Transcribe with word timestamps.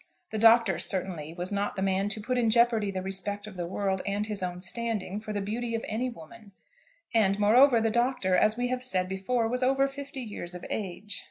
The 0.31 0.39
Doctor 0.39 0.79
certainly 0.79 1.31
was 1.31 1.51
not 1.51 1.75
the 1.75 1.83
man 1.83 2.09
to 2.09 2.19
put 2.19 2.35
in 2.39 2.49
jeopardy 2.49 2.89
the 2.89 3.03
respect 3.03 3.45
of 3.45 3.55
the 3.55 3.67
world 3.67 4.01
and 4.07 4.25
his 4.25 4.41
own 4.41 4.59
standing 4.59 5.19
for 5.19 5.31
the 5.31 5.41
beauty 5.41 5.75
of 5.75 5.85
any 5.87 6.09
woman; 6.09 6.53
and, 7.13 7.37
moreover, 7.37 7.79
the 7.79 7.91
Doctor, 7.91 8.35
as 8.35 8.57
we 8.57 8.69
have 8.69 8.81
said 8.81 9.07
before, 9.07 9.47
was 9.47 9.61
over 9.61 9.87
fifty 9.87 10.21
years 10.21 10.55
of 10.55 10.65
age. 10.71 11.19